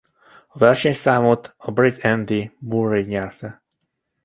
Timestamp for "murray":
2.59-3.01